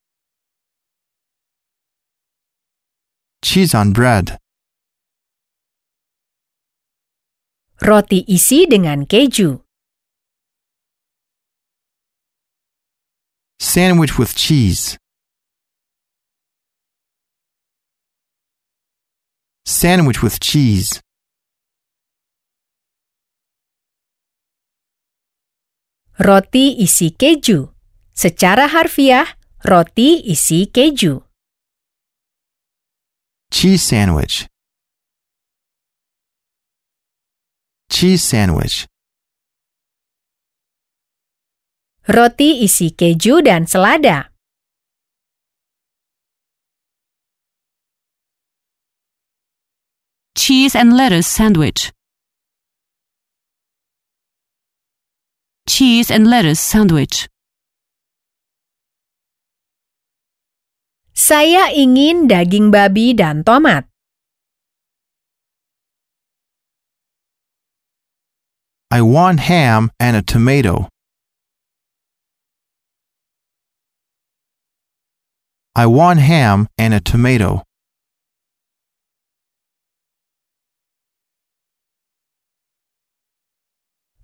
Cheese 3.42 3.74
on 3.74 3.92
bread. 3.92 4.38
Roti 7.80 8.24
isi 8.26 8.66
dengan 8.66 9.04
keju. 9.06 9.60
Sandwich 13.60 14.18
with 14.18 14.34
cheese. 14.34 14.96
Sandwich 19.66 20.22
with 20.22 20.40
cheese. 20.40 21.00
Roti 26.18 26.80
isi 26.80 27.10
keju. 27.12 27.68
Secara 28.16 28.72
harfiah, 28.72 29.28
roti 29.68 30.24
isi 30.32 30.64
keju. 30.72 31.25
Cheese 33.56 33.82
sandwich. 33.82 34.46
Cheese 37.88 38.22
sandwich. 38.22 38.86
Roti 42.06 42.60
isi 42.64 42.90
keju 42.90 43.40
dan 43.40 43.64
selada. 43.64 44.28
Cheese 50.36 50.76
and 50.76 50.92
lettuce 50.94 51.26
sandwich. 51.26 51.92
Cheese 55.66 56.10
and 56.10 56.28
lettuce 56.28 56.60
sandwich. 56.60 57.26
Saya 61.16 61.72
ingin 61.72 62.28
daging 62.28 62.68
babi 62.68 63.16
dan 63.16 63.40
tomat. 63.40 63.88
I 68.92 69.00
want 69.00 69.40
ham 69.48 69.88
and 69.96 70.12
a 70.12 70.20
tomato. 70.20 70.92
I 75.72 75.88
want 75.88 76.20
ham 76.20 76.68
and 76.76 76.92
a 76.92 77.00
tomato. 77.00 77.64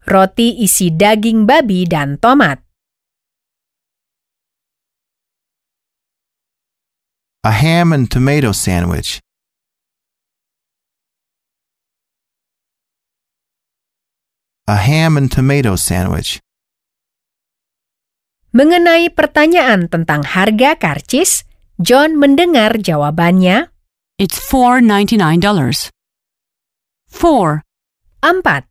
Roti 0.05 0.61
isi 0.61 0.92
daging 0.92 1.48
babi 1.48 1.88
dan 1.88 2.20
tomat. 2.20 2.71
A 7.42 7.50
ham 7.50 7.92
and 7.92 8.07
tomato 8.07 8.52
sandwich. 8.55 9.18
A 14.68 14.76
ham 14.78 15.18
and 15.18 15.26
tomato 15.26 15.74
sandwich. 15.74 16.38
Mengenai 18.55 19.11
pertanyaan 19.11 19.90
tentang 19.90 20.22
harga 20.22 20.78
karcis, 20.78 21.42
John 21.83 22.14
mendengar 22.14 22.78
jawabannya 22.78 23.74
It's 24.22 24.38
$4.99. 24.38 25.90
Four, 27.11 27.66
empat. 28.22 28.70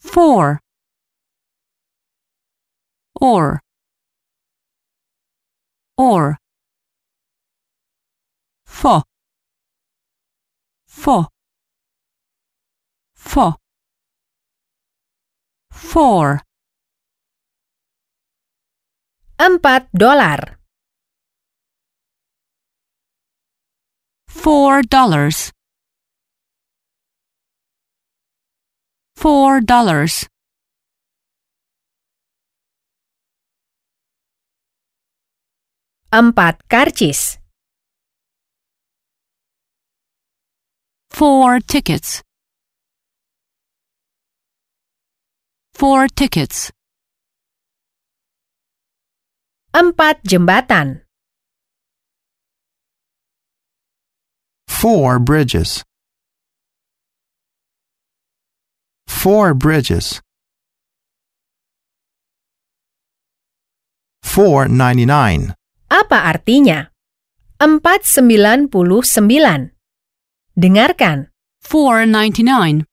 four. 0.00 0.64
Or, 3.20 3.60
or. 6.00 6.40
Fo, 8.80 9.02
fo, 10.86 11.28
fo. 13.14 13.46
Four, 15.70 16.42
Empat 19.38 19.88
dolar. 19.92 20.58
four 24.28 24.82
dollars. 24.82 25.52
Four 29.16 29.60
dollars. 29.64 30.26
Empat 36.12 36.60
karcis. 36.68 37.43
Four 41.14 41.62
tickets. 41.62 42.26
Four 45.78 46.10
tickets. 46.10 46.74
Empat 49.70 50.26
jembatan. 50.26 51.06
Four 54.66 55.22
bridges. 55.22 55.86
Four 59.06 59.54
bridges. 59.54 60.18
Four 64.26 64.66
ninety 64.66 65.06
nine. 65.06 65.54
Apa 65.94 66.26
artinya? 66.34 66.90
Empat 67.62 68.02
sembilan 68.02 68.66
puluh 68.66 69.06
sembilan. 69.06 69.73
Dengarkan. 70.54 71.34
Four 71.58 72.06
ninety 72.06 72.46
nine. 72.46 72.86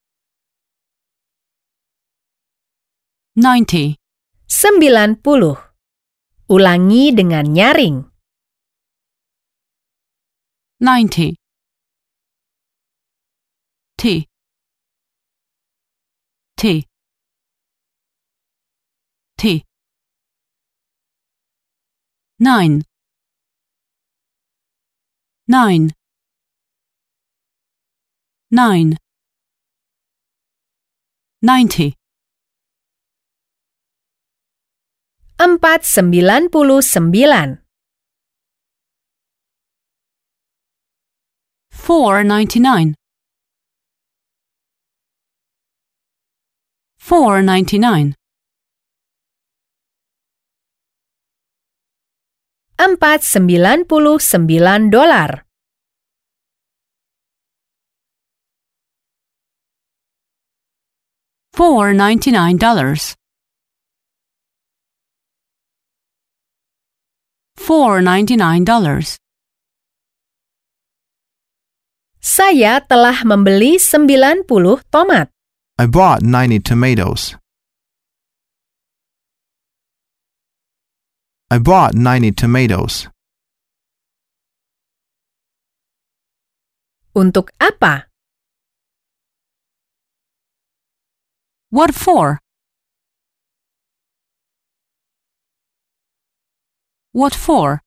Ninety. 3.38 3.94
Sembilan 4.50 5.22
puluh. 5.22 5.54
Ulangi 6.50 7.14
dengan 7.14 7.46
nyaring. 7.54 8.02
Ninety. 10.82 11.38
T. 13.94 14.26
T. 16.58 16.82
T. 19.38 19.42
Nine. 22.42 22.82
Nine. 25.46 25.94
Nine. 28.52 29.00
Ninety. 31.40 31.96
Empat 35.40 35.88
sembilan 35.88 36.52
puluh 36.52 36.84
sembilan. 36.84 37.48
Four 41.72 42.28
ninety 42.28 42.60
nine. 42.60 42.92
Four 47.00 47.40
ninety 47.40 47.80
nine. 47.80 48.12
Empat 52.76 53.24
sembilan 53.24 53.88
puluh 53.88 54.20
sembilan 54.20 54.92
dolar. 54.92 55.51
for 61.52 61.92
$99. 61.92 63.14
Four 67.56 68.02
ninety-nine 68.02 68.64
dollars. 68.64 69.16
Saya 72.22 72.82
telah 72.82 73.22
membeli 73.22 73.78
90 73.78 74.46
tomat. 74.90 75.30
I 75.78 75.86
bought 75.86 76.22
90 76.26 76.58
tomatoes. 76.62 77.34
I 81.50 81.58
bought 81.58 81.94
90 81.94 82.32
tomatoes. 82.34 83.06
Untuk 87.14 87.52
apa? 87.62 88.11
What 91.72 91.94
for? 91.96 92.36
What 97.16 97.32
for? 97.32 97.80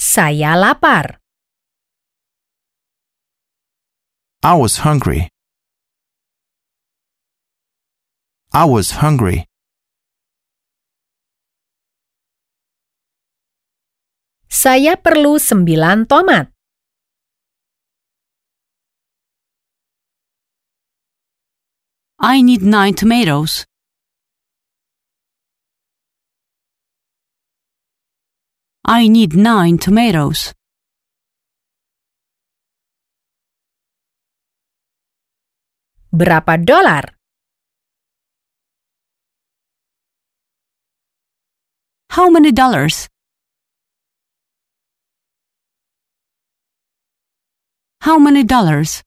Saya 0.00 0.56
lapar. 0.56 1.20
I 4.40 4.56
was 4.56 4.80
hungry. 4.80 5.28
I 8.56 8.64
was 8.64 9.04
hungry. 9.04 9.44
Saya 14.48 14.96
perlu 14.96 15.36
sembilan 15.36 16.08
tomat. 16.08 16.53
I 22.24 22.40
need 22.40 22.62
nine 22.62 22.94
tomatoes. 22.94 23.66
I 28.82 29.08
need 29.08 29.36
nine 29.36 29.76
tomatoes. 29.76 30.56
Berapa 36.08 36.56
dolar? 36.64 37.12
How 42.08 42.32
many 42.32 42.56
dollars? 42.56 43.12
How 48.00 48.16
many 48.16 48.48
dollars? 48.48 49.04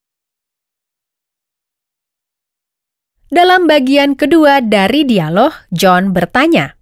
Dalam 3.27 3.67
bagian 3.67 4.15
kedua 4.15 4.63
dari 4.63 5.03
dialog, 5.03 5.51
John 5.67 6.15
bertanya, 6.15 6.79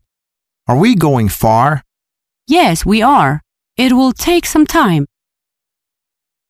Are 0.69 0.77
we 0.77 0.93
going 0.93 1.25
far? 1.25 1.81
Yes, 2.45 2.85
we 2.85 3.01
are. 3.01 3.41
It 3.81 3.97
will 3.97 4.13
take 4.13 4.45
some 4.45 4.69
time. 4.69 5.09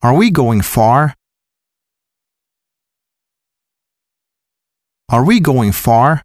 Are 0.03 0.11
we 0.11 0.27
going 0.27 0.59
far? 0.59 1.15
Are 5.07 5.23
we 5.23 5.39
going 5.39 5.71
far? 5.71 6.19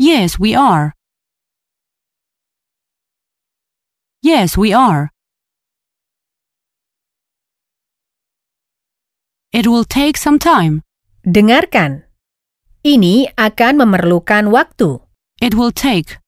Yes, 0.00 0.40
we 0.40 0.56
are. 0.56 0.96
Yes, 4.24 4.56
we 4.56 4.72
are. 4.72 5.12
It 9.52 9.68
will 9.68 9.84
take 9.84 10.16
some 10.16 10.40
time. 10.40 10.80
Dengarkan. 11.28 12.08
Ini 12.82 13.36
akan 13.36 13.84
memerlukan 13.84 14.48
waktu. 14.48 14.98
It 15.44 15.52
will 15.52 15.70
take 15.76 16.18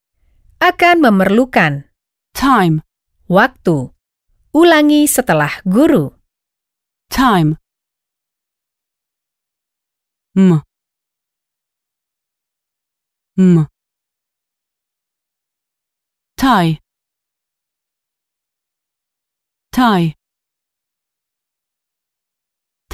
Akan 0.60 1.00
memerlukan 1.00 1.88
time. 2.36 2.84
waktu. 3.24 3.90
Ulangi 4.52 5.08
setelah 5.08 5.64
guru. 5.64 6.12
Time. 7.08 7.56
M. 10.36 10.60
M. 13.40 13.66
Tie. 16.36 16.76
Tie. 19.72 20.23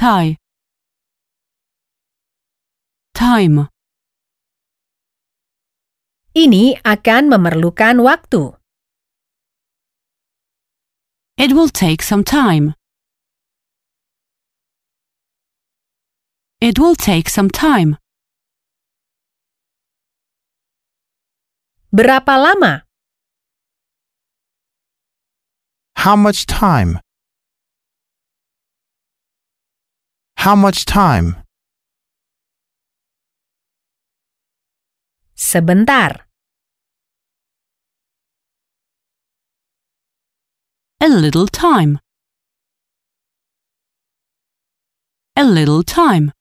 Tie. 0.01 0.33
Time. 3.13 3.69
Ini 6.33 6.81
akan 6.81 7.29
memerlukan 7.29 8.01
waktu. 8.01 8.57
It 11.37 11.53
will 11.53 11.69
take 11.69 12.01
some 12.01 12.25
time. 12.25 12.73
It 16.57 16.81
will 16.81 16.97
take 16.97 17.29
some 17.29 17.53
time. 17.53 18.01
Berapa 21.93 22.41
lama? 22.41 22.89
How 26.01 26.17
much 26.17 26.49
time? 26.49 26.97
How 30.41 30.55
much 30.55 30.85
time? 30.85 31.45
Sebentar. 35.37 36.25
A 40.97 41.05
little 41.05 41.45
time. 41.45 41.99
A 45.37 45.45
little 45.45 45.85
time. 45.85 46.33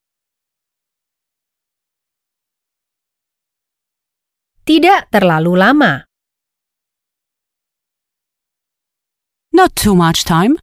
Tidak 4.64 5.12
terlalu 5.12 5.60
lama. 5.60 6.08
Not 9.52 9.76
too 9.76 9.92
much 9.92 10.24
time. 10.24 10.56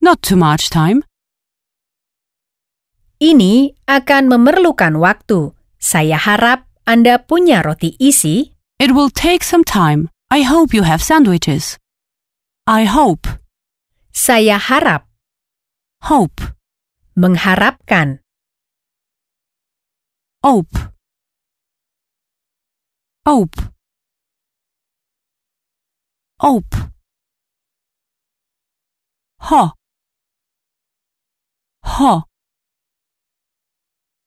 Not 0.00 0.24
too 0.24 0.40
much 0.40 0.72
time. 0.72 1.04
Ini 3.20 3.76
akan 3.84 4.32
memerlukan 4.32 4.96
waktu. 4.96 5.52
Saya 5.76 6.16
harap 6.16 6.64
Anda 6.88 7.20
punya 7.20 7.60
roti 7.60 8.00
isi. 8.00 8.56
It 8.80 8.96
will 8.96 9.12
take 9.12 9.44
some 9.44 9.60
time. 9.60 10.08
I 10.32 10.40
hope 10.40 10.72
you 10.72 10.88
have 10.88 11.04
sandwiches. 11.04 11.76
I 12.64 12.88
hope. 12.88 13.28
Saya 14.08 14.56
harap. 14.56 15.04
Hope. 16.08 16.56
Mengharapkan. 17.12 18.24
Hope. 20.40 20.96
Hope. 23.28 23.60
Hope. 26.40 26.72
Ho. 29.52 29.79
Ho. 31.90 32.22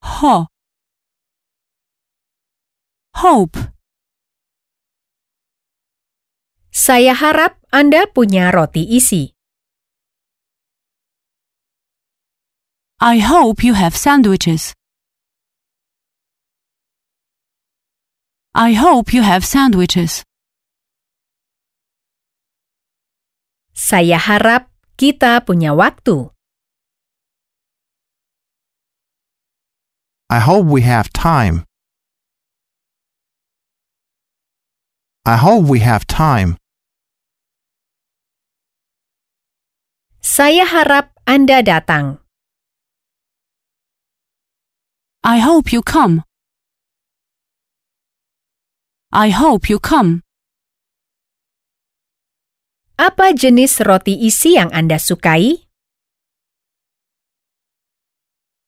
Ho. 0.04 0.36
Hope. 3.16 3.56
Saya 6.74 7.16
harap 7.16 7.56
Anda 7.72 8.04
punya 8.12 8.52
roti 8.52 8.84
isi. 8.84 9.32
I 13.00 13.24
hope 13.24 13.64
you 13.64 13.80
have 13.80 13.96
sandwiches. 13.96 14.76
I 18.52 18.76
hope 18.76 19.16
you 19.16 19.24
have 19.24 19.48
sandwiches. 19.48 20.28
Saya 23.72 24.20
harap 24.20 24.68
kita 25.00 25.42
punya 25.48 25.72
waktu. 25.72 26.34
I 30.34 30.40
hope 30.40 30.66
we 30.66 30.82
have 30.82 31.14
time. 31.14 31.62
I 35.30 35.38
hope 35.38 35.70
we 35.70 35.86
have 35.86 36.10
time. 36.10 36.58
Saya 40.26 40.66
harap 40.66 41.14
Anda 41.30 41.62
datang. 41.62 42.18
I 45.22 45.38
hope 45.38 45.70
you 45.70 45.86
come. 45.86 46.26
I 49.14 49.30
hope 49.30 49.70
you 49.70 49.78
come. 49.78 50.26
Apa 52.98 53.38
jenis 53.38 53.78
roti 53.86 54.18
isi 54.18 54.58
yang 54.58 54.74
Anda 54.74 54.98
sukai? 54.98 55.70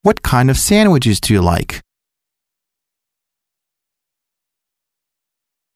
What 0.06 0.22
kind 0.22 0.52
of 0.52 0.58
sandwiches 0.60 1.20
do 1.20 1.34
you 1.34 1.42
like? 1.42 1.82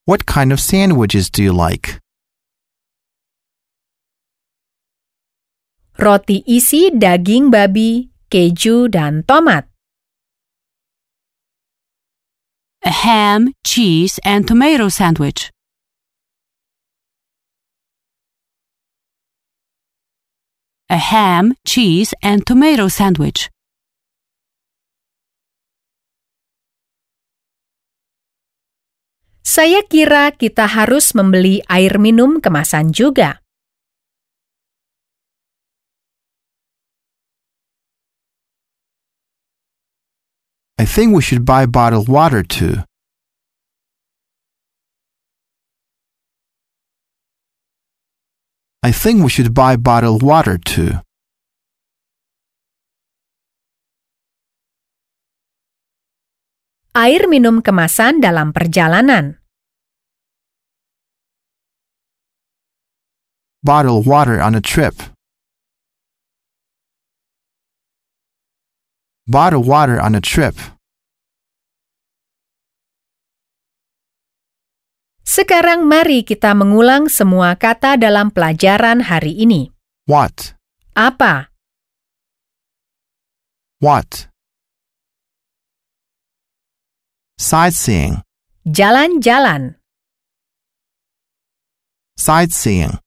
What 0.05 0.27
kind 0.27 0.53
of 0.53 0.59
sandwiches 0.59 1.32
do 1.32 1.41
you 1.41 1.51
like? 1.51 1.97
Roti 5.97 6.43
isi 6.45 6.91
daging 6.91 7.49
babi, 7.49 8.11
keju, 8.30 8.91
dan 8.91 9.23
tomat. 9.23 9.65
A 12.86 12.91
ham, 12.91 13.51
cheese, 13.65 14.19
and 14.23 14.47
tomato 14.47 14.89
sandwich. 14.89 15.49
A 20.88 20.97
ham, 20.97 21.55
cheese, 21.65 22.13
and 22.21 22.45
tomato 22.45 22.89
sandwich. 22.89 23.49
Saya 29.49 29.81
kira 29.81 30.29
kita 30.29 30.69
harus 30.69 31.17
membeli 31.17 31.65
air 31.65 31.97
minum 31.97 32.37
kemasan 32.37 32.93
juga. 32.93 33.41
I 40.77 40.85
think 40.85 41.17
we 41.17 41.25
should 41.25 41.49
buy 41.49 41.65
bottled 41.65 42.05
water 42.05 42.45
too. 42.45 42.85
I 48.85 48.93
think 48.93 49.25
we 49.25 49.33
should 49.33 49.57
buy 49.57 49.81
bottled 49.81 50.21
water 50.21 50.61
too. 50.61 51.01
Air 56.93 57.25
minum 57.25 57.65
kemasan 57.65 58.21
dalam 58.21 58.53
perjalanan. 58.53 59.38
Bottled 63.60 64.07
water 64.07 64.39
on 64.39 64.55
a 64.55 64.62
trip. 64.64 64.95
Bottled 69.28 69.68
water 69.68 69.99
on 69.99 70.16
a 70.16 70.24
trip. 70.24 70.55
Sekarang 75.28 75.84
mari 75.84 76.24
kita 76.24 76.55
mengulang 76.55 77.12
semua 77.12 77.60
kata 77.60 77.99
dalam 77.99 78.32
pelajaran 78.32 79.03
hari 79.03 79.36
ini. 79.36 79.68
What? 80.07 80.55
Apa? 80.95 81.51
What? 83.84 84.32
Sightseeing. 87.36 88.24
Jalan-jalan. 88.64 89.76
Sightseeing. 92.16 93.03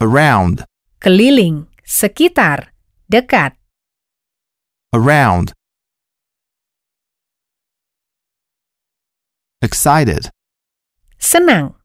Around. 0.00 0.64
Keliling. 1.00 1.66
Sekitar. 1.84 2.70
Dekat. 3.10 3.56
Around. 4.94 5.52
Excited. 9.60 10.30
Senang. 11.18 11.78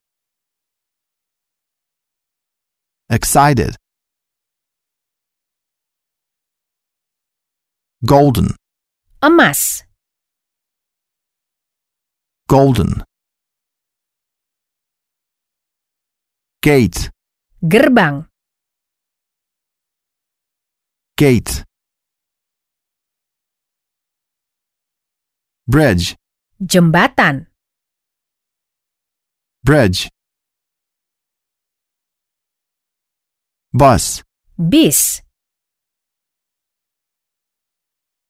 excited. 3.13 3.75
Golden, 8.05 8.55
emas, 9.21 9.85
golden. 12.49 13.03
Gate, 16.61 17.09
gerbang, 17.63 18.27
gate. 21.15 21.63
Bridge, 25.65 26.15
jembatan, 26.59 27.47
bridge. 29.63 30.09
Bus, 33.71 34.21
bis, 34.59 35.23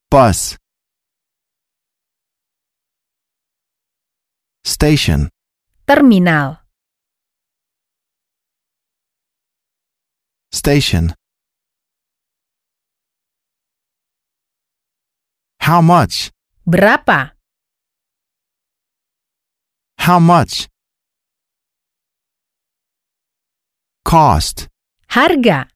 bus. 0.09 0.55
Station, 4.63 5.27
terminal, 5.85 6.62
station. 10.53 11.13
How 15.59 15.81
much? 15.81 16.29
berapa, 16.65 17.33
How 19.97 20.19
much? 20.19 20.67
Cost, 24.05 24.67
harga, 25.09 25.67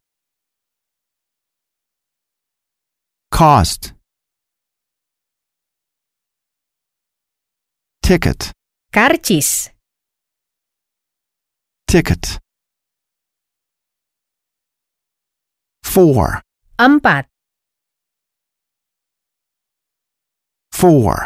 cost. 3.31 3.93
Ticket, 8.03 8.51
karcis, 8.93 9.71
ticket. 11.87 12.39
Four, 15.97 16.45
empat, 16.77 17.25
four. 20.69 21.25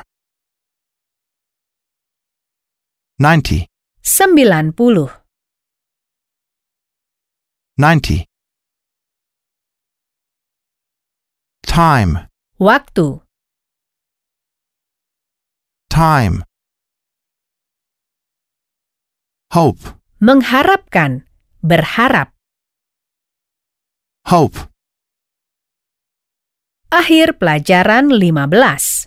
Ninety, 3.20 3.68
sembilan 4.00 4.72
puluh, 4.72 5.12
ninety. 7.76 8.24
Time, 11.68 12.32
waktu, 12.56 13.20
time. 15.92 16.48
Hope, 19.52 20.00
mengharapkan, 20.24 21.28
berharap. 21.60 22.31
Hope. 24.28 24.70
Akhir 26.92 27.40
pelajaran 27.40 28.12
15. 28.12 29.01